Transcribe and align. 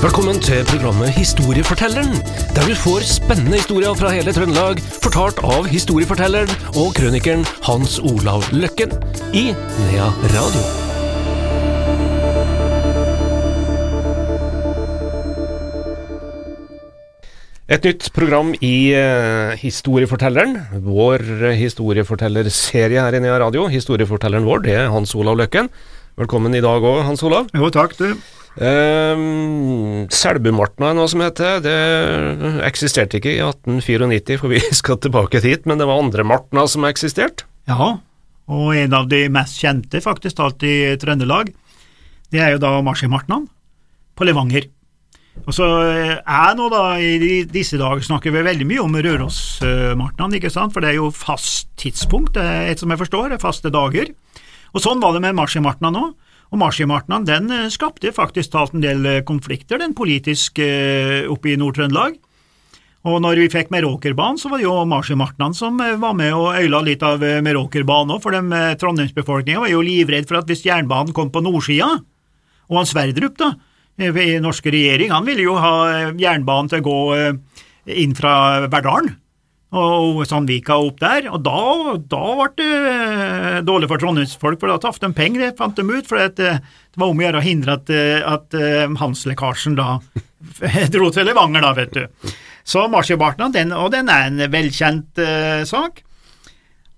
Velkommen 0.00 0.38
til 0.40 0.62
programmet 0.64 1.10
Historiefortelleren, 1.12 2.14
der 2.56 2.64
du 2.64 2.72
får 2.72 3.02
spennende 3.04 3.58
historier 3.58 3.92
fra 3.92 4.08
hele 4.14 4.32
Trøndelag, 4.32 4.78
fortalt 5.04 5.42
av 5.44 5.68
historiefortelleren 5.68 6.48
og 6.80 6.94
krønikeren 6.96 7.42
Hans 7.66 7.98
Olav 8.00 8.46
Løkken 8.48 8.94
i 9.36 9.50
Nea 9.52 10.08
Radio. 10.32 10.64
Et 17.68 17.84
nytt 17.84 18.08
program 18.16 18.56
i 18.56 18.74
uh, 18.96 19.52
Historiefortelleren, 19.60 20.56
vår 20.80 21.28
historiefortellerserie 21.60 23.04
her 23.04 23.20
i 23.20 23.24
Nea 23.28 23.36
Radio. 23.44 23.68
Historiefortelleren 23.68 24.48
vår, 24.48 24.64
det 24.64 24.80
er 24.80 24.92
Hans 24.96 25.12
Olav 25.12 25.36
Løkken. 25.44 25.68
Velkommen 26.16 26.56
i 26.56 26.64
dag 26.64 26.80
òg, 26.80 27.02
Hans 27.04 27.20
Olav. 27.20 27.52
Jo, 27.52 27.68
takk, 27.68 28.00
du. 28.00 28.14
Um, 28.58 30.08
Selbumartna 30.10 30.90
er 30.90 30.96
noe 30.98 31.10
som 31.10 31.22
heter. 31.22 31.60
Det 31.62 31.76
eksisterte 32.66 33.20
ikke 33.20 33.36
i 33.36 33.42
1894, 33.44 34.40
for 34.42 34.52
vi 34.52 34.62
skal 34.80 34.98
tilbake 35.00 35.42
dit, 35.44 35.66
men 35.70 35.80
det 35.80 35.86
var 35.88 36.02
andre 36.02 36.26
Martna 36.26 36.66
som 36.70 36.86
eksisterte. 36.88 37.46
Ja, 37.70 37.92
og 38.50 38.74
en 38.74 38.96
av 38.96 39.06
de 39.10 39.24
mest 39.32 39.60
kjente, 39.62 40.02
faktisk, 40.02 40.42
alt 40.42 40.64
i 40.66 40.96
Trøndelag, 40.98 41.52
det 42.34 42.42
er 42.42 42.54
jo 42.54 42.62
da 42.62 42.76
Marsimartnan 42.82 43.46
på 44.18 44.26
Levanger. 44.26 44.66
Og 45.46 45.54
så 45.54 45.66
eh, 45.86 46.16
er 46.18 46.56
nå 46.58 46.66
da, 46.72 46.82
i 46.98 47.44
disse 47.48 47.78
dager 47.80 48.02
snakker 48.04 48.34
vi 48.34 48.42
veldig 48.44 48.66
mye 48.66 48.82
om 48.82 48.96
Rørosmartnan, 48.98 50.34
ikke 50.36 50.50
sant, 50.52 50.74
for 50.74 50.82
det 50.82 50.92
er 50.92 50.98
jo 50.98 51.12
fast 51.14 51.70
tidspunkt, 51.80 52.36
et 52.36 52.82
som 52.82 52.90
jeg 52.90 53.00
forstår, 53.00 53.38
faste 53.40 53.70
dager. 53.72 54.10
Og 54.74 54.82
sånn 54.82 55.00
var 55.02 55.14
det 55.14 55.22
med 55.24 55.38
Marsimartnan 55.38 55.94
nå. 55.96 56.10
Og 56.50 56.58
Marsjemartnan 56.58 57.26
den 57.28 57.50
eh, 57.54 57.68
skapte 57.70 58.12
faktisk 58.14 58.54
talt 58.54 58.74
en 58.74 58.82
del 58.82 59.06
eh, 59.06 59.22
konflikter, 59.26 59.78
den 59.78 59.94
politiske 59.96 60.66
oppe 61.30 61.52
i 61.52 61.56
Nord-Trøndelag. 61.60 62.18
Og 63.08 63.16
når 63.24 63.40
vi 63.40 63.52
fikk 63.52 63.70
Meråkerbanen, 63.72 64.36
så 64.36 64.50
var 64.52 64.60
det 64.60 64.66
jo 64.66 64.74
Marsjemartnan 64.84 65.54
som 65.56 65.78
var 65.80 66.12
med 66.18 66.34
og 66.36 66.58
øyla 66.58 66.82
litt 66.84 67.04
av 67.06 67.22
Meråkerbanen 67.40 68.12
òg, 68.12 68.20
for 68.20 68.36
trondheimsbefolkninga 68.82 69.62
var 69.62 69.72
jo 69.72 69.80
livredd 69.86 70.28
for 70.28 70.42
at 70.42 70.50
hvis 70.50 70.66
jernbanen 70.66 71.14
kom 71.16 71.30
på 71.32 71.40
nordsida, 71.40 71.88
og 72.68 72.76
han 72.76 72.90
Sverdrup, 72.90 73.38
da, 73.40 73.54
i 74.04 74.36
norske 74.44 74.68
regjering, 74.74 75.14
han 75.16 75.24
ville 75.24 75.46
jo 75.46 75.56
ha 75.56 75.72
jernbanen 76.12 76.68
til 76.68 76.84
å 76.84 76.88
gå 76.90 77.00
inn 78.04 78.12
fra 78.20 78.34
Verdalen 78.68 79.14
og 79.70 80.24
Sandvika 80.26 80.80
opp 80.82 80.98
der, 80.98 81.28
og 81.30 81.44
da, 81.46 81.94
da 82.10 82.22
ble 82.40 82.48
det 82.58 83.60
dårlig 83.68 83.90
for 83.92 84.02
trondheimsfolk, 84.02 84.58
for 84.58 84.72
da 84.72 84.80
tapte 84.82 85.06
de 85.06 85.14
penger, 85.14 85.44
det 85.44 85.58
fant 85.60 85.78
de 85.78 85.84
ut, 85.86 86.08
for 86.08 86.18
det, 86.18 86.56
det 86.90 86.98
var 86.98 87.12
om 87.12 87.22
å 87.22 87.26
gjøre 87.26 87.38
å 87.38 87.44
hindre 87.44 87.76
at, 87.78 87.92
at 88.26 88.56
Hans-lekkasjen 88.98 89.78
da 89.78 90.00
dro 90.94 91.10
til 91.14 91.28
Levanger, 91.28 91.62
da, 91.62 91.74
vet 91.76 91.94
du. 91.94 92.32
Så 92.64 92.86
Marsjebartna, 92.90 93.48
den, 93.52 93.72
og 93.76 93.90
den 93.94 94.10
er 94.12 94.28
en 94.28 94.42
velkjent 94.52 95.20
uh, 95.20 95.62
sak. 95.68 96.02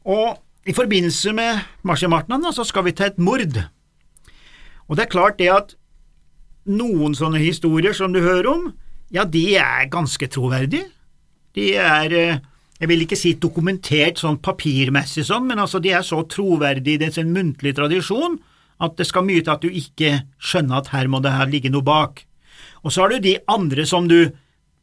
Og 0.08 0.38
i 0.68 0.74
forbindelse 0.76 1.32
med 1.34 1.62
Marsjemartnan 1.86 2.44
så 2.54 2.66
skal 2.66 2.86
vi 2.86 2.94
til 2.96 3.10
et 3.10 3.20
mord. 3.22 3.58
Og 4.88 4.98
det 4.98 5.06
er 5.06 5.12
klart 5.12 5.38
det 5.40 5.50
at 5.52 5.76
noen 6.68 7.16
sånne 7.18 7.40
historier 7.42 7.94
som 7.96 8.14
du 8.14 8.20
hører 8.22 8.50
om, 8.52 8.66
ja, 9.12 9.24
de 9.24 9.44
er 9.58 9.90
ganske 9.92 10.28
troverdige. 10.30 10.88
De 11.56 11.72
er 11.76 12.16
uh, 12.16 12.40
jeg 12.82 12.90
vil 12.90 13.04
ikke 13.04 13.14
si 13.14 13.36
dokumentert 13.38 14.18
sånn 14.18 14.40
papirmessig 14.42 15.22
sånn, 15.28 15.44
men 15.46 15.60
altså 15.62 15.78
de 15.78 15.92
er 15.94 16.02
så 16.02 16.24
troverdige 16.26 17.06
i 17.06 17.14
sin 17.14 17.30
muntlige 17.30 17.78
tradisjon 17.78 18.40
at 18.82 18.96
det 18.98 19.06
skal 19.06 19.22
mye 19.22 19.44
til 19.44 19.52
at 19.54 19.62
du 19.62 19.70
ikke 19.70 20.16
skjønner 20.42 20.80
at 20.80 20.90
her 20.90 21.06
må 21.06 21.20
det 21.22 21.30
her 21.30 21.46
ligge 21.46 21.70
noe 21.70 21.86
bak. 21.86 22.24
Og 22.82 22.90
så 22.90 23.04
har 23.04 23.12
du 23.12 23.22
de 23.22 23.36
andre 23.46 23.86
som 23.86 24.10
du 24.10 24.18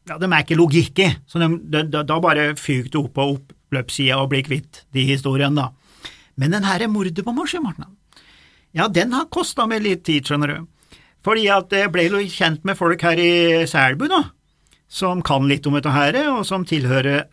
ja, 0.08 0.16
de 0.16 0.30
er 0.30 0.40
ikke 0.40 0.56
logikk 0.56 1.02
i, 1.04 1.10
så 1.28 1.42
de, 1.42 1.50
de, 1.60 1.84
de, 1.92 2.00
da 2.08 2.16
bare 2.24 2.54
fyker 2.56 2.88
du 2.88 3.02
opp 3.02 3.12
på 3.18 3.26
oppløpssida 3.34 4.16
og 4.16 4.30
blir 4.32 4.46
kvitt 4.48 4.86
de 4.96 5.04
historiene, 5.10 5.60
da. 5.60 6.08
Men 6.40 6.56
den 6.56 6.64
her 6.64 6.86
mordet 6.88 7.20
på 7.20 7.34
Marsjemartnan, 7.36 7.92
ja, 8.72 8.88
den 8.88 9.12
har 9.12 9.28
kosta 9.28 9.68
meg 9.68 9.84
litt 9.84 10.06
tid, 10.08 10.24
skjønner 10.24 10.54
du, 10.54 10.96
fordi 11.26 11.50
at 11.52 11.76
jeg 11.76 11.92
ble 11.92 12.08
jo 12.08 12.24
kjent 12.32 12.64
med 12.64 12.80
folk 12.80 13.04
her 13.04 13.20
i 13.20 13.32
Selbu, 13.68 14.08
da, 14.08 14.24
som 14.88 15.20
kan 15.20 15.44
litt 15.50 15.68
om 15.68 15.76
dette 15.76 15.92
her, 15.92 16.16
og 16.32 16.46
som 16.48 16.64
tilhører 16.64 17.26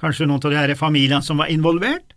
kanskje 0.00 0.26
noen 0.28 0.40
av 0.40 0.50
de 0.52 0.58
her 0.58 0.74
familiene 0.78 1.22
som 1.24 1.40
var 1.40 1.52
involvert, 1.52 2.16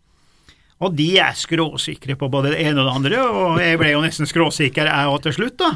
og 0.84 0.96
de 0.98 1.10
er 1.22 1.36
skråsikre 1.38 2.18
på 2.20 2.28
både 2.32 2.54
det 2.56 2.64
ene 2.66 2.82
og 2.82 2.90
det 2.90 2.96
andre, 2.98 3.22
og 3.24 3.62
jeg 3.62 3.80
ble 3.80 3.94
jo 3.94 4.02
nesten 4.04 4.28
skråsikker 4.28 4.90
jeg 4.90 5.12
òg 5.12 5.22
til 5.24 5.38
slutt, 5.38 5.62
da. 5.62 5.72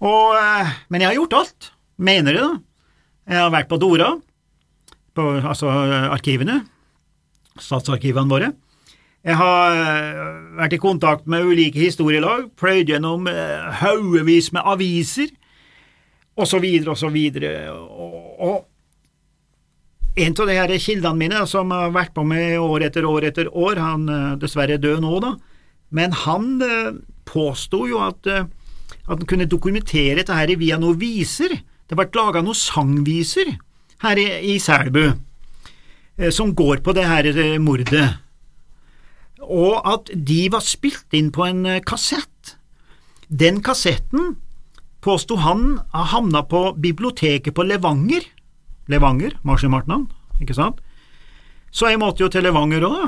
Og, 0.00 0.34
eh, 0.38 0.72
men 0.88 1.02
jeg 1.02 1.10
har 1.10 1.18
gjort 1.18 1.38
alt, 1.42 1.70
mener 2.00 2.38
jeg, 2.38 2.48
da. 2.48 2.60
Jeg 3.30 3.42
har 3.44 3.52
vært 3.54 3.70
på 3.70 3.78
Dora, 3.78 4.14
på 5.14 5.26
altså 5.38 5.70
arkivene, 6.10 6.62
statsarkivene 7.60 8.30
våre. 8.30 8.50
Jeg 9.20 9.36
har 9.36 9.76
eh, 9.76 10.32
vært 10.62 10.74
i 10.74 10.80
kontakt 10.80 11.28
med 11.28 11.44
ulike 11.44 11.82
historielag, 11.82 12.48
pløyd 12.58 12.88
gjennom 12.88 13.28
eh, 13.28 13.68
haugevis 13.82 14.48
med 14.56 14.64
aviser, 14.64 15.28
og 16.40 16.48
så 16.48 16.60
videre 16.62 16.94
og 16.94 16.98
så 16.98 17.10
videre, 17.12 17.68
og, 17.76 18.14
og 18.40 18.69
en 20.16 20.34
av 20.34 20.48
de 20.48 20.56
her 20.58 20.72
kildene 20.82 21.18
mine 21.18 21.40
som 21.46 21.70
har 21.74 21.92
vært 21.94 22.14
på 22.16 22.24
med 22.26 22.58
år 22.58 22.88
etter 22.88 23.06
år 23.06 23.28
etter 23.28 23.50
år, 23.54 23.78
han 23.78 24.08
er 24.10 24.38
dessverre 24.42 24.78
død 24.80 25.04
nå, 25.04 25.12
da, 25.22 25.34
men 25.94 26.14
han 26.24 26.62
eh, 26.62 26.96
påsto 27.28 27.84
jo 27.90 28.00
at, 28.02 28.26
eh, 28.26 28.46
at 29.06 29.12
han 29.14 29.28
kunne 29.28 29.48
dokumentere 29.50 30.18
dette 30.20 30.34
her 30.34 30.50
via 30.58 30.78
noen 30.80 30.98
viser. 30.98 31.54
Det 31.86 31.98
ble 31.98 32.08
laga 32.14 32.42
noen 32.42 32.58
sangviser 32.58 33.54
her 34.04 34.20
i, 34.20 34.26
i 34.54 34.58
Selbu 34.62 35.04
eh, 35.06 36.30
som 36.34 36.54
går 36.58 36.82
på 36.86 36.94
det 36.96 37.06
her 37.06 37.30
mordet, 37.62 38.06
og 39.40 39.80
at 39.88 40.10
de 40.12 40.42
var 40.52 40.62
spilt 40.62 41.14
inn 41.16 41.30
på 41.32 41.46
en 41.46 41.64
kassett. 41.86 42.56
Den 43.30 43.62
kassetten 43.64 44.34
påsto 45.00 45.38
han 45.40 45.78
havna 45.94 46.42
på 46.44 46.74
biblioteket 46.76 47.54
på 47.56 47.64
Levanger 47.64 48.26
Levanger, 48.90 49.36
marsjemartnan, 49.46 50.08
ikke 50.42 50.56
sant? 50.56 50.80
Så 51.70 51.90
jeg 51.90 52.00
måtte 52.02 52.24
jo 52.24 52.30
til 52.32 52.44
Levanger 52.46 52.86
òg, 52.88 53.02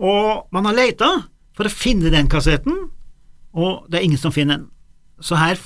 og 0.00 0.48
man 0.54 0.68
har 0.68 0.76
leita 0.78 1.10
for 1.56 1.66
å 1.66 1.72
finne 1.74 2.12
den 2.12 2.30
kassetten, 2.30 2.76
og 3.52 3.86
det 3.90 3.98
er 4.00 4.06
ingen 4.06 4.20
som 4.20 4.34
finner 4.34 4.60
den. 4.60 4.68
Så 5.20 5.36
her, 5.36 5.58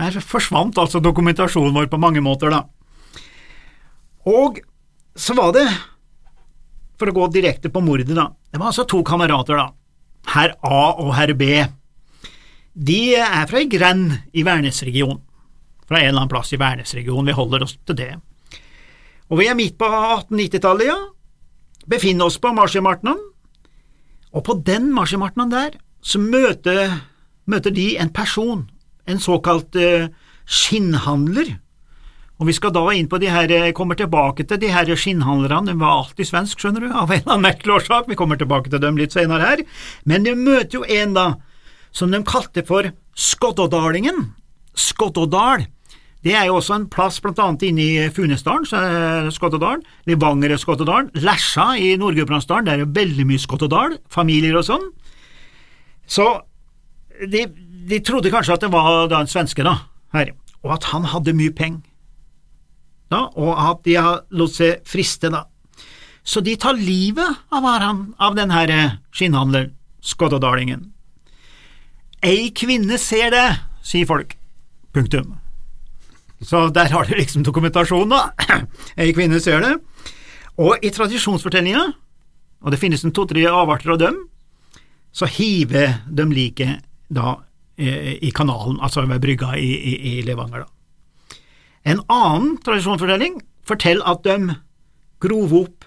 her 0.00 0.20
forsvant 0.24 0.78
altså 0.80 1.02
dokumentasjonen 1.04 1.76
vår 1.76 1.90
på 1.92 2.00
mange 2.00 2.22
måter, 2.24 2.50
da. 2.50 2.64
Og 4.28 4.58
så 5.16 5.36
var 5.36 5.52
det, 5.56 5.66
for 7.00 7.10
å 7.10 7.16
gå 7.16 7.28
direkte 7.36 7.70
på 7.72 7.82
mordet, 7.84 8.10
da, 8.16 8.30
det 8.50 8.60
var 8.60 8.72
altså 8.72 8.86
to 8.88 9.02
kamerater, 9.06 9.60
da, 9.60 9.68
herr 10.34 10.56
A 10.66 10.82
og 11.00 11.12
herr 11.16 11.34
B. 11.36 11.62
De 12.74 13.00
er 13.18 13.46
fra 13.50 13.60
ei 13.60 13.68
grend 13.70 14.16
i 14.32 14.44
Værnesregionen, 14.46 15.22
fra 15.86 16.00
en 16.00 16.10
eller 16.10 16.22
annen 16.22 16.32
plass 16.32 16.52
i 16.54 16.58
Værnesregionen, 16.60 17.28
vi 17.28 17.36
holder 17.36 17.64
oss 17.66 17.76
til 17.84 17.98
det. 17.98 18.12
Og 19.30 19.38
vi 19.38 19.46
er 19.46 19.54
midt 19.54 19.78
på 19.78 19.86
1890-tallet, 19.86 20.88
ja, 20.90 20.98
befinner 21.90 22.26
oss 22.26 22.38
på 22.42 22.50
marsjemartnan, 22.54 23.20
og 24.30 24.44
på 24.46 24.56
den 24.66 24.90
marsjemartnan 24.94 25.52
der 25.52 25.78
så 26.02 26.18
møter, 26.22 26.96
møter, 27.50 27.74
de 27.74 27.94
en 28.00 28.10
person, 28.14 28.64
en 29.06 29.22
såkalt 29.22 29.76
uh, 29.78 30.08
skinnhandler, 30.46 31.58
og 32.40 32.48
vi 32.48 32.54
skal 32.56 32.72
da 32.72 32.82
inn 32.96 33.08
på 33.10 33.20
de 33.20 33.28
her, 33.28 33.52
kommer 33.76 33.98
tilbake 34.00 34.46
til 34.48 34.58
de 34.62 34.70
her 34.72 34.88
skinnhandlerne, 34.96 35.74
de 35.74 35.78
var 35.78 35.98
alltid 36.00 36.30
svensk, 36.30 36.62
skjønner 36.62 36.86
du, 36.86 36.90
av 37.02 37.10
en 37.10 37.20
eller 37.20 37.36
annen 37.36 37.46
merkelig 37.46 37.76
årsak, 37.78 38.10
vi 38.10 38.18
kommer 38.18 38.40
tilbake 38.40 38.72
til 38.72 38.82
dem 38.82 38.98
litt 38.98 39.14
senere 39.14 39.52
her, 39.52 39.62
men 40.10 40.26
de 40.26 40.34
møter 40.34 40.80
jo 40.80 40.86
en 40.88 41.14
da, 41.14 41.28
som 41.94 42.10
de 42.10 42.22
kalte 42.26 42.66
for 42.66 42.90
Skoddådalingen, 43.20 44.30
Skoddådal, 44.78 45.68
det 46.24 46.34
er 46.36 46.50
jo 46.50 46.58
også 46.58 46.76
en 46.76 46.88
plass 46.92 47.16
blant 47.24 47.38
annet 47.40 47.62
inne 47.70 47.84
i 47.84 48.08
Funesdalen, 48.12 48.66
Skottedalen, 49.32 49.84
Levanger 50.08 50.52
Skottedalen, 50.60 51.08
Lesja 51.16 51.70
i 51.80 51.94
Nord-Gudbrandsdalen, 52.00 52.68
der 52.68 52.76
er 52.76 52.84
jo 52.84 52.92
veldig 52.98 53.24
mye 53.30 53.40
Skottedal, 53.40 53.96
familier 54.12 54.58
og 54.60 54.66
sånn. 54.68 54.84
Så 56.04 56.28
de, 57.24 57.46
de, 57.88 58.02
trodde 58.04 58.32
kanskje 58.32 58.58
at 58.58 58.66
det 58.66 58.72
var 58.74 59.08
da 59.08 59.22
en 59.24 59.32
svenske, 59.32 59.64
da, 59.64 59.78
her, 60.12 60.34
og 60.60 60.76
at 60.76 60.90
han 60.92 61.08
hadde 61.08 61.36
mye 61.40 61.56
penger, 61.56 61.86
og 63.16 63.52
at 63.56 63.84
de 63.88 63.96
latt 63.96 64.54
seg 64.54 64.84
friste, 64.86 65.32
da. 65.32 65.46
Så 66.20 66.44
de 66.44 66.52
tar 66.60 66.76
livet 66.76 67.40
av, 67.48 67.64
han, 67.64 68.10
av 68.20 68.36
denne 68.36 68.80
skinnhandleren, 69.08 69.72
skottedalingen. 70.04 70.90
Ei 72.20 72.50
kvinne 72.52 73.00
ser 73.00 73.32
det, 73.32 73.46
sier 73.80 74.08
folk. 74.08 74.36
Punktum. 74.92 75.38
Så 76.40 76.68
der 76.72 76.92
har 76.92 77.04
du 77.04 77.14
liksom 77.14 77.44
dokumentasjon, 77.44 78.12
da. 78.12 78.30
Ei 79.00 79.12
kvinne 79.16 79.40
ser 79.42 79.60
det. 79.64 79.74
Og 80.60 80.80
i 80.84 80.92
tradisjonsfortellinga, 80.92 81.84
og 82.60 82.72
det 82.72 82.80
finnes 82.80 83.04
en 83.04 83.14
to-tre 83.16 83.44
avarter 83.48 83.94
av 83.94 84.00
dem, 84.00 84.18
så 85.12 85.28
hiver 85.28 86.00
de 86.06 86.26
liket 86.30 86.84
da 87.10 87.34
eh, 87.80 88.16
i 88.22 88.30
kanalen, 88.34 88.78
altså 88.80 89.04
ved 89.08 89.22
brygga 89.22 89.54
i, 89.58 89.70
i, 89.74 89.94
i 90.12 90.14
Levanger, 90.26 90.64
da. 90.64 91.36
En 91.88 92.02
annen 92.12 92.58
tradisjonsfortelling 92.60 93.38
forteller 93.68 94.04
at 94.08 94.26
de 94.26 94.56
grov 95.24 95.54
opp 95.56 95.86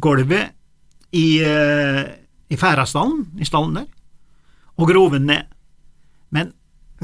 gulvet 0.00 0.54
i, 1.14 1.40
uh, 1.44 2.04
i 2.48 2.56
Færastallen, 2.58 3.26
i 3.38 3.46
stallen 3.46 3.76
der, 3.78 3.88
og 4.80 4.88
grov 4.90 5.12
den 5.12 5.28
ned. 5.28 5.50
Men 6.34 6.54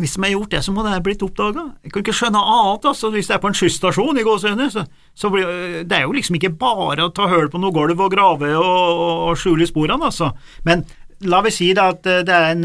hvis 0.01 0.17
de 0.17 0.25
har 0.25 0.33
gjort 0.33 0.55
det, 0.55 0.63
så 0.65 0.73
må 0.75 0.85
det 0.85 0.95
ha 0.95 1.03
blitt 1.05 1.23
oppdaga. 1.25 1.67
Jeg 1.85 1.93
kan 1.93 2.05
ikke 2.05 2.17
skjønne 2.17 2.41
annet, 2.41 2.89
altså, 2.93 3.11
hvis 3.15 3.29
det 3.31 3.37
er 3.37 3.43
på 3.43 3.51
en 3.51 3.59
skysstasjon 3.59 4.21
i 4.21 4.25
gåsehudene, 4.27 4.71
så, 4.73 4.85
så 5.15 5.31
blir, 5.33 5.51
det 5.89 5.99
er 5.99 6.07
jo 6.07 6.17
liksom 6.17 6.39
ikke 6.41 6.55
bare 6.61 7.07
å 7.07 7.13
ta 7.15 7.29
høl 7.31 7.51
på 7.53 7.61
noe 7.63 7.75
gulv 7.77 8.01
og 8.01 8.11
grave 8.15 8.55
og, 8.57 9.05
og, 9.31 9.37
skjule 9.41 9.69
sporene, 9.69 10.11
altså. 10.11 10.33
Men 10.69 10.87
la 11.31 11.43
vi 11.45 11.53
si 11.53 11.69
da 11.77 11.91
at 11.93 12.07
det 12.25 12.33
er 12.33 12.55
en 12.55 12.63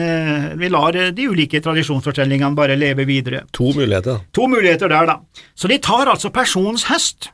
Vi 0.56 0.70
lar 0.72 0.96
de 0.96 1.26
ulike 1.28 1.60
tradisjonsfortellingene 1.60 2.56
bare 2.56 2.78
leve 2.80 3.04
videre. 3.08 3.44
To 3.52 3.74
muligheter. 3.76 4.24
To 4.34 4.48
muligheter 4.48 4.92
der, 4.92 5.12
da. 5.12 5.46
Så 5.56 5.68
de 5.72 5.82
tar 5.84 6.08
altså 6.08 6.32
personens 6.32 6.88
hest 6.88 7.30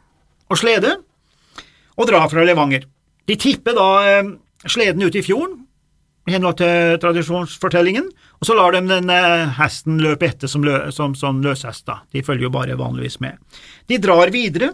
og 0.50 0.60
slede 0.60 0.98
og 1.98 2.08
drar 2.10 2.30
fra 2.32 2.46
Levanger. 2.46 2.88
De 3.30 3.38
tipper 3.40 3.76
da 3.78 3.90
eh, 4.08 4.32
sleden 4.66 5.06
ut 5.06 5.16
i 5.16 5.24
fjorden, 5.26 5.60
henhold 6.30 6.60
til 6.60 7.00
tradisjonsfortellingen, 7.02 8.06
og 8.40 8.48
så 8.48 8.56
lar 8.58 8.76
de 8.76 8.82
den 8.86 9.10
eh, 9.10 9.50
hesten 9.58 9.98
løpe 10.04 10.28
etter 10.30 10.52
som, 10.52 10.64
lø, 10.66 10.92
som, 10.94 11.16
som 11.18 11.42
løshest, 11.42 11.86
da. 11.90 12.02
De 12.14 12.24
følger 12.26 12.48
jo 12.48 12.54
bare 12.54 12.78
vanligvis 12.78 13.20
med. 13.24 13.40
De 13.90 13.98
drar 14.02 14.30
videre, 14.34 14.72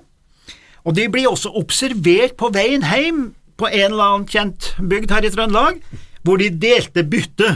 og 0.84 0.96
de 0.96 1.08
blir 1.12 1.30
også 1.30 1.54
observert 1.60 2.36
på 2.40 2.52
veien 2.56 2.84
hjem 2.88 3.30
på 3.58 3.70
en 3.72 3.88
eller 3.90 4.04
annen 4.12 4.28
kjent 4.30 4.74
bygd 4.78 5.16
her 5.16 5.26
i 5.26 5.32
Trøndelag, 5.34 5.80
hvor 6.28 6.40
de 6.40 6.52
delte 6.52 7.04
bytte. 7.08 7.50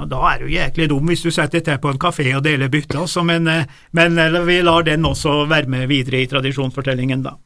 Og 0.00 0.08
Da 0.08 0.18
er 0.32 0.40
du 0.40 0.50
jæklig 0.50 0.88
dum 0.88 1.06
hvis 1.06 1.22
du 1.22 1.30
setter 1.30 1.60
deg 1.60 1.80
på 1.82 1.92
en 1.92 2.00
kafé 2.00 2.24
og 2.34 2.42
deler 2.44 2.72
bytte, 2.72 2.96
altså, 2.98 3.22
men, 3.22 3.46
eh, 3.46 3.68
men 3.92 4.16
vi 4.48 4.60
lar 4.64 4.88
den 4.88 5.04
også 5.04 5.44
være 5.52 5.68
med 5.68 5.88
videre 5.92 6.24
i 6.24 6.28
tradisjonsfortellingen, 6.30 7.22
da. 7.28 7.36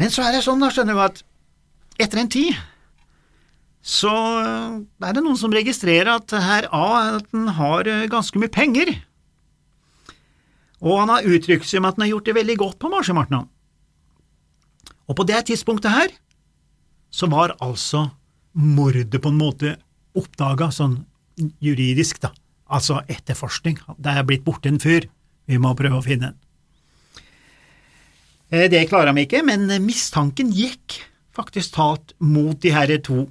Men 0.00 0.10
så 0.10 0.24
er 0.26 0.32
det 0.34 0.42
sånn, 0.42 0.62
da, 0.64 0.72
skjønner 0.74 0.96
du, 0.96 1.02
at 1.04 1.20
etter 2.02 2.24
en 2.24 2.32
tid 2.32 2.56
så 3.84 4.10
er 4.10 5.12
det 5.12 5.20
noen 5.20 5.36
som 5.36 5.52
registrerer 5.52 6.08
at 6.14 6.32
herr 6.32 6.70
A 6.72 6.86
han 7.04 7.50
har 7.58 7.88
eh, 7.90 8.06
ganske 8.08 8.40
mye 8.40 8.52
penger, 8.52 8.94
og 10.80 11.02
han 11.02 11.12
har 11.12 11.28
uttrykt 11.28 11.68
seg 11.68 11.82
om 11.82 11.88
at 11.90 11.98
han 11.98 12.06
har 12.06 12.14
gjort 12.14 12.30
det 12.30 12.36
veldig 12.38 12.56
godt 12.60 12.78
på 12.80 12.90
marsjemartnan. 12.92 13.50
Og 15.04 15.18
på 15.18 15.26
det 15.28 15.42
tidspunktet 15.50 15.92
her 15.92 16.14
så 17.12 17.28
var 17.30 17.54
altså 17.62 18.06
mordet 18.56 19.20
på 19.20 19.32
en 19.32 19.40
måte 19.40 19.76
oppdaga 20.16 20.70
sånn 20.72 21.02
juridisk, 21.60 22.22
da, 22.24 22.32
altså 22.72 23.02
etterforskning. 23.10 23.78
Det 23.98 24.12
er 24.12 24.26
blitt 24.26 24.44
borte 24.46 24.70
en 24.72 24.80
fyr, 24.80 25.10
vi 25.44 25.60
må 25.60 25.74
prøve 25.76 26.00
å 26.00 26.04
finne 26.04 26.32
den. 26.32 26.40
Eh, 28.48 28.68
det 28.72 28.86
klarer 28.88 29.12
han 29.12 29.20
ikke, 29.20 29.44
men 29.44 29.68
mistanken 29.84 30.52
gikk 30.56 31.02
faktisk 31.36 31.76
talt 31.76 32.14
mot 32.22 32.56
de 32.62 32.72
her 32.72 32.96
to 33.04 33.26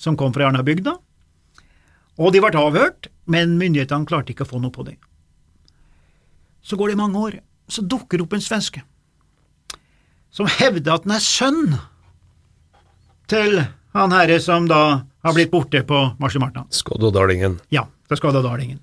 som 0.00 0.16
kom 0.16 0.32
fra 0.32 0.46
Jarnabygda, 0.46 0.96
og 2.20 2.32
de 2.34 2.40
ble 2.42 2.52
avhørt, 2.60 3.08
men 3.30 3.58
myndighetene 3.60 4.08
klarte 4.08 4.32
ikke 4.32 4.46
å 4.46 4.50
få 4.50 4.60
noe 4.60 4.72
på 4.74 4.84
dem. 4.88 4.96
Så 6.64 6.76
går 6.76 6.92
det 6.92 7.00
mange 7.00 7.20
år, 7.20 7.36
så 7.70 7.84
dukker 7.84 8.24
opp 8.24 8.34
en 8.36 8.44
svenske 8.44 8.82
som 10.30 10.46
hevder 10.46 10.94
at 10.94 11.06
han 11.06 11.16
er 11.16 11.24
sønn 11.24 11.72
til 13.30 13.60
han 13.96 14.14
herre 14.14 14.38
som 14.42 14.68
da 14.70 14.82
har 15.24 15.34
blitt 15.34 15.50
borte 15.50 15.82
på 15.86 15.98
marsjemartna. 16.22 16.64
Skoddodalingen. 16.70 17.58
Ja, 17.74 17.88
det 18.06 18.16
er 18.16 18.20
Skoddodalingen. 18.20 18.78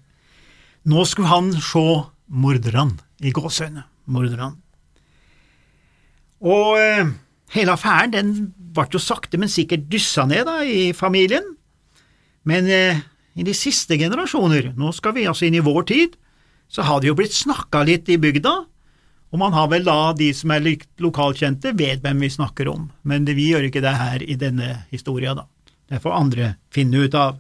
Nå 0.88 1.04
skulle 1.08 1.32
han 1.32 1.54
se 1.56 1.86
morderne 2.28 3.00
i 3.24 3.32
gåseøynene, 3.36 3.86
morderne. 4.12 4.52
Og 6.44 6.78
eh, 6.78 7.08
hele 7.56 7.76
affæren 7.76 8.14
den 8.14 8.34
ble 8.76 8.88
jo 8.94 9.02
sakte, 9.02 9.40
men 9.40 9.52
sikkert 9.52 9.88
dyssa 9.92 10.28
ned 10.30 10.48
da, 10.50 10.60
i 10.64 10.92
familien. 10.96 11.56
Men 12.48 12.70
eh, 12.72 13.04
i 13.38 13.46
de 13.46 13.54
siste 13.56 13.98
generasjoner, 14.00 14.72
nå 14.78 14.94
skal 14.96 15.16
vi 15.18 15.28
altså 15.30 15.48
inn 15.48 15.60
i 15.60 15.64
vår 15.64 15.88
tid, 15.90 16.18
så 16.68 16.84
har 16.84 17.02
det 17.02 17.12
jo 17.12 17.18
blitt 17.18 17.36
snakka 17.36 17.84
litt 17.88 18.10
i 18.12 18.20
bygda, 18.20 18.54
og 19.28 19.42
man 19.42 19.56
har 19.56 19.68
vel 19.72 19.84
da 19.88 20.14
de 20.16 20.30
som 20.36 20.54
er 20.56 20.64
lokalkjente, 21.04 21.74
vet 21.76 22.04
hvem 22.04 22.24
vi 22.24 22.32
snakker 22.32 22.70
om, 22.72 22.88
men 23.08 23.28
vi 23.28 23.50
gjør 23.52 23.68
ikke 23.68 23.84
det 23.84 23.96
her 24.00 24.24
i 24.24 24.38
denne 24.40 24.84
historia, 24.92 25.36
da. 25.36 25.48
Det 25.88 26.02
får 26.04 26.16
andre 26.16 26.48
finne 26.74 27.06
ut 27.06 27.16
av. 27.16 27.38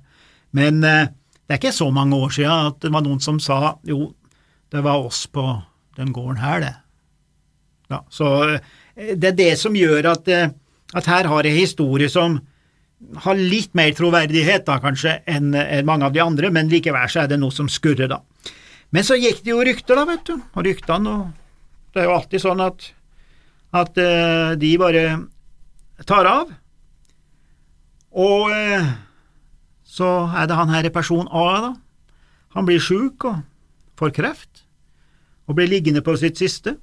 Men 0.55 0.83
eh, 0.87 1.09
det 1.47 1.55
er 1.55 1.61
ikke 1.61 1.75
så 1.75 1.89
mange 1.91 2.15
år 2.15 2.31
siden 2.35 2.71
at 2.71 2.79
det 2.83 2.91
var 2.93 3.03
noen 3.03 3.23
som 3.23 3.39
sa 3.43 3.77
jo, 3.87 4.11
det 4.71 4.83
var 4.83 5.03
oss 5.03 5.25
på 5.31 5.43
den 5.99 6.13
gården 6.15 6.39
her, 6.43 6.63
det. 6.63 6.75
Ja, 7.91 8.01
så 8.11 8.31
eh, 8.47 8.75
det 8.97 9.31
er 9.31 9.37
det 9.37 9.51
som 9.61 9.75
gjør 9.77 10.09
at, 10.13 10.29
eh, 10.31 10.53
at 10.97 11.09
her 11.09 11.29
har 11.29 11.45
jeg 11.45 11.59
historie 11.59 12.09
som 12.09 12.39
har 13.23 13.37
litt 13.37 13.75
mer 13.77 13.91
troverdighet 13.93 14.65
da, 14.65 14.79
kanskje, 14.81 15.19
enn 15.29 15.51
mange 15.85 16.07
av 16.07 16.15
de 16.15 16.21
andre, 16.23 16.49
men 16.49 16.71
likevel 16.71 17.09
så 17.11 17.23
er 17.23 17.29
det 17.29 17.37
noe 17.37 17.53
som 17.53 17.69
skurrer, 17.69 18.09
da. 18.09 18.23
Men 18.89 19.05
så 19.05 19.17
gikk 19.19 19.43
det 19.45 19.51
jo 19.51 19.61
rykter, 19.61 19.99
da, 19.99 20.05
vet 20.09 20.23
du, 20.25 20.39
og 20.39 20.65
ryktene 20.65 21.11
og 21.11 21.27
Det 21.93 22.03
er 22.03 22.09
jo 22.09 22.15
alltid 22.17 22.41
sånn 22.41 22.61
at, 22.61 22.83
at 23.73 23.95
uh, 23.97 24.53
de 24.59 24.71
bare 24.77 25.03
tar 26.05 26.27
av. 26.29 26.49
Og 28.13 28.51
så 29.87 30.09
er 30.37 30.49
det 30.49 30.57
han 30.59 30.73
her 30.73 30.89
person 30.93 31.29
A, 31.31 31.45
da. 31.63 31.71
Han 32.53 32.67
blir 32.67 32.81
sjuk 32.83 33.25
og 33.29 33.39
får 33.97 34.13
kreft, 34.13 34.65
og 35.47 35.57
blir 35.57 35.69
liggende 35.71 36.03
på 36.05 36.13
sitt 36.19 36.37
siste. 36.37 36.75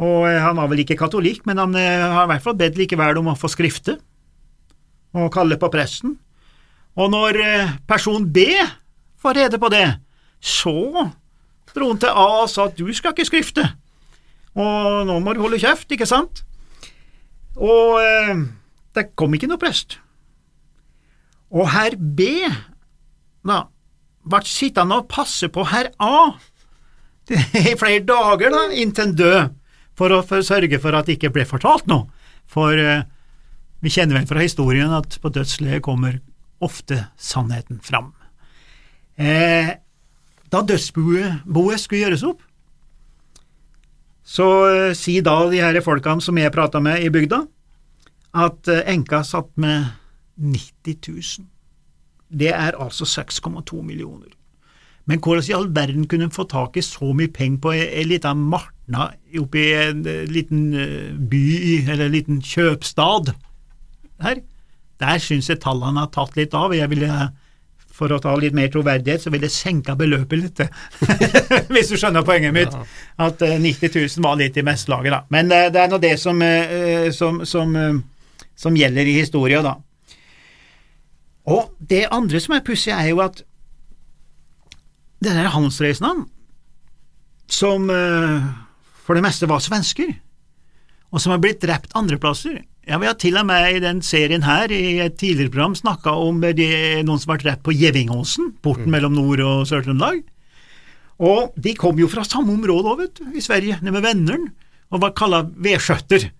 Og 0.00 0.24
uh, 0.24 0.40
han 0.40 0.56
var 0.56 0.70
vel 0.70 0.82
ikke 0.84 0.98
katolikk, 1.00 1.44
men 1.48 1.60
han 1.60 1.76
har 1.76 2.24
i 2.24 2.30
hvert 2.32 2.44
fall 2.44 2.58
bedt 2.58 2.78
likevel 2.80 3.20
om 3.20 3.32
å 3.32 3.38
få 3.38 3.50
skrifte 3.52 3.98
og 5.10 5.32
kalle 5.34 5.58
på 5.58 5.68
presten. 5.72 6.14
Og 7.00 7.10
når 7.10 7.36
person 7.90 8.22
B 8.30 8.46
får 9.20 9.36
rede 9.36 9.58
på 9.58 9.68
det, 9.72 9.86
så 10.40 11.10
dro 11.74 11.88
han 11.90 12.00
til 12.00 12.14
A 12.14 12.26
og 12.42 12.50
sa 12.50 12.68
at 12.68 12.78
du 12.78 12.88
skal 12.94 13.14
ikke 13.14 13.28
skrifte, 13.28 13.64
og 14.58 15.06
nå 15.06 15.18
må 15.22 15.34
du 15.34 15.42
holde 15.44 15.60
kjeft, 15.62 15.90
ikke 15.94 16.08
sant? 16.08 16.42
Og 17.60 18.00
eh, 18.02 18.46
det 18.96 19.10
kom 19.18 19.34
ikke 19.36 19.50
noe 19.50 19.60
prest. 19.60 19.98
Og 21.50 21.68
herr 21.70 21.96
B, 21.98 22.26
da, 23.46 23.64
ble 24.30 24.42
sittende 24.46 25.00
og 25.00 25.08
passe 25.10 25.50
på 25.52 25.64
herr 25.70 25.92
A 26.02 26.30
i 27.70 27.76
flere 27.78 28.02
dager, 28.06 28.50
da, 28.50 28.66
inntil 28.74 29.06
han 29.08 29.16
død, 29.18 29.56
for 29.98 30.12
å 30.14 30.22
sørge 30.24 30.80
for 30.82 30.96
at 30.96 31.08
det 31.08 31.18
ikke 31.18 31.32
ble 31.34 31.46
fortalt 31.48 31.88
noe. 31.90 32.08
For 32.50 32.78
eh, 32.78 33.04
vi 33.84 33.92
kjenner 33.92 34.20
vel 34.20 34.28
fra 34.28 34.42
historien 34.42 34.92
at 34.96 35.18
på 35.22 35.32
dødsleiet 35.32 35.84
kommer 35.84 36.20
ofte 36.64 37.06
sannheten 37.20 37.80
fram. 37.84 38.12
Eh, 39.20 39.76
da 40.50 40.62
dødsboet 40.66 41.80
skulle 41.80 42.02
gjøres 42.02 42.26
opp, 42.26 42.42
så 44.24 44.48
eh, 44.70 44.98
sier 44.98 45.24
da 45.26 45.36
de 45.50 45.62
her 45.62 45.80
folkene 45.84 46.24
som 46.24 46.38
jeg 46.38 46.54
prata 46.54 46.82
med 46.82 47.04
i 47.04 47.12
bygda, 47.12 47.44
at 48.40 48.68
enka 48.86 49.24
satt 49.26 49.48
med 49.58 49.88
90 50.38 51.00
000. 51.08 51.48
Det 52.30 52.52
er 52.54 52.78
altså 52.78 53.08
6,2 53.08 53.82
millioner. 53.82 54.30
Men 55.10 55.18
hvordan 55.18 55.48
i 55.48 55.54
all 55.56 55.66
verden 55.74 56.06
kunne 56.06 56.28
hun 56.28 56.34
få 56.34 56.44
tak 56.46 56.76
i 56.78 56.84
så 56.86 57.10
mye 57.16 57.32
penger 57.34 57.58
på 57.64 57.72
ei 57.74 58.04
lita 58.06 58.30
martna 58.90 59.14
i 59.32 59.74
en 59.74 60.06
eh, 60.06 60.24
liten 60.28 60.72
by, 61.28 61.86
eller 61.88 62.06
en 62.06 62.12
liten 62.12 62.42
kjøpstad 62.42 63.34
her? 64.22 64.42
Der 65.00 65.18
syns 65.18 65.48
jeg 65.48 65.60
tallene 65.60 66.00
har 66.00 66.10
tatt 66.12 66.36
litt 66.36 66.54
av. 66.54 66.74
Jeg 66.74 66.90
ville 66.90 67.30
for 67.90 68.12
å 68.12 68.20
ta 68.20 68.34
litt 68.36 68.54
mer 68.54 68.68
troverdighet, 68.72 69.22
så 69.22 69.30
ville 69.30 69.44
jeg 69.44 69.52
senka 69.52 69.94
beløpet 69.94 70.38
litt, 70.38 70.60
hvis 71.72 71.90
du 71.90 71.98
skjønner 72.00 72.24
poenget 72.24 72.54
mitt. 72.54 72.72
Ja. 72.72 72.84
At 73.26 73.40
90 73.40 73.86
eh, 73.86 74.08
000 74.16 74.24
var 74.24 74.38
litt 74.40 74.56
i 74.56 74.64
mestlaget, 74.64 75.12
da. 75.12 75.20
Men 75.28 75.50
det 75.50 75.76
er 75.76 75.90
nå 75.90 75.98
det 76.00 76.16
som, 76.20 76.40
som, 77.12 77.44
som, 77.44 77.76
som, 78.56 78.76
gjelder 78.76 79.08
i 79.08 79.18
historia, 79.20 79.60
da. 79.64 79.76
Og 81.50 81.72
det 81.78 82.06
andre 82.12 82.40
som 82.40 82.56
er 82.56 82.64
pussig, 82.64 82.92
er 82.94 83.10
jo 83.10 83.20
at 83.24 83.42
denne 85.20 85.48
handelsreisende, 85.52 86.24
som 87.50 87.88
for 89.10 89.18
det 89.18 89.24
meste 89.26 89.48
var 89.50 89.58
svensker, 89.58 90.12
og 91.10 91.18
som 91.18 91.32
har 91.34 91.40
blitt 91.42 91.64
drept 91.64 91.96
andreplasser, 91.98 92.60
ja, 92.86 92.96
Vi 92.98 93.06
har 93.06 93.16
til 93.18 93.36
og 93.36 93.44
med 93.46 93.76
i 93.76 93.80
den 93.82 94.00
serien 94.02 94.42
her 94.42 94.70
i 94.72 95.00
et 95.02 95.16
tidligere 95.18 95.50
program 95.50 95.74
snakka 95.74 96.14
om 96.16 96.40
de, 96.40 96.68
noen 97.04 97.20
som 97.20 97.32
ble 97.32 97.42
drept 97.42 97.62
på 97.66 97.74
Gjevingåsen, 97.74 98.54
porten 98.62 98.88
mm. 98.88 98.94
mellom 98.94 99.14
Nord- 99.14 99.42
og 99.44 99.66
Sør-Trøndelag. 99.68 100.22
Og 101.20 101.52
de 101.60 101.74
kom 101.78 102.00
jo 102.00 102.08
fra 102.10 102.24
samme 102.24 102.54
område 102.54 102.90
òg, 102.90 103.02
vet 103.02 103.20
du, 103.20 103.28
i 103.36 103.44
Sverige, 103.44 103.76
nede 103.82 103.94
med 103.98 104.06
Venneren, 104.06 104.48
og 104.90 105.04
var 105.04 105.14
kalla 105.18 105.42
vedskjøtter. 105.44 106.30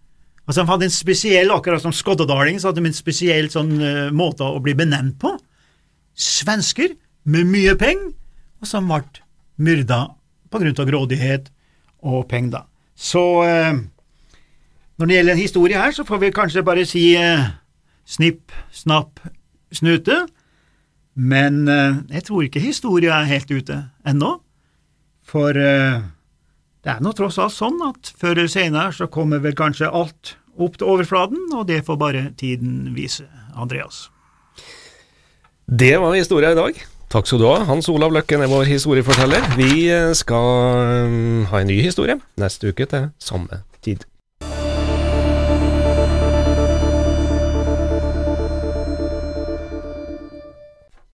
Altså 0.46 0.62
De 0.62 0.72
hadde 0.72 0.88
en 0.88 0.96
spesiell, 0.96 1.54
akkurat 1.54 1.84
som 1.84 1.94
skoddedaling, 1.94 2.58
så 2.58 2.70
hadde 2.70 2.82
de 2.82 2.90
en 2.90 2.98
spesiell 3.02 3.50
sånn 3.52 3.76
uh, 3.82 4.08
måte 4.14 4.46
å 4.46 4.62
bli 4.64 4.74
benevnt 4.78 5.20
på. 5.22 5.36
Svensker 6.14 6.96
med 7.30 7.50
mye 7.50 7.76
penger, 7.78 8.14
og 8.62 8.70
som 8.70 8.90
ble 8.90 9.04
myrda 9.60 10.06
på 10.50 10.62
grunn 10.62 10.78
av 10.78 10.94
grådighet 10.94 11.50
og 12.02 12.26
penger. 12.28 12.50
da. 12.50 12.62
Så 12.96 13.22
eh, 13.44 13.80
når 14.98 15.06
det 15.06 15.16
gjelder 15.16 15.32
en 15.36 15.42
historie 15.42 15.80
her, 15.80 15.92
så 15.96 16.04
får 16.04 16.20
vi 16.20 16.34
kanskje 16.36 16.64
bare 16.66 16.84
si 16.88 17.04
eh, 17.16 17.48
snipp, 18.04 18.52
snapp, 18.72 19.20
snute. 19.72 20.26
Men 21.14 21.66
eh, 21.68 22.00
jeg 22.16 22.26
tror 22.28 22.46
ikke 22.46 22.62
historia 22.64 23.20
er 23.20 23.32
helt 23.32 23.50
ute 23.50 23.82
ennå. 24.06 24.38
For 25.30 25.54
det 25.54 26.90
er 26.90 27.02
nå 27.04 27.12
tross 27.14 27.36
alt 27.38 27.54
sånn 27.54 27.76
at 27.86 28.08
før 28.18 28.32
eller 28.32 28.50
senere 28.50 28.90
så 28.96 29.06
kommer 29.06 29.38
vel 29.44 29.54
kanskje 29.54 29.86
alt 29.86 30.32
opp 30.58 30.80
til 30.80 30.90
overflaten, 30.90 31.52
og 31.54 31.68
det 31.68 31.84
får 31.86 31.98
bare 32.00 32.22
tiden 32.40 32.88
vise, 32.96 33.28
Andreas. 33.54 34.08
Det 35.70 35.94
var 36.02 36.16
historia 36.18 36.50
i 36.50 36.58
dag. 36.58 36.80
Takk 37.10 37.26
skal 37.26 37.40
du 37.42 37.46
ha. 37.48 37.64
Hans 37.66 37.88
Olav 37.90 38.12
Løkken 38.14 38.44
er 38.44 38.50
vår 38.50 38.68
historieforteller. 38.70 39.42
Vi 39.58 39.90
skal 40.14 41.44
ha 41.50 41.58
en 41.58 41.66
ny 41.66 41.80
historie 41.82 42.14
neste 42.38 42.70
uke 42.70 42.86
til 42.86 43.08
samme 43.18 43.64
tid. 43.82 44.06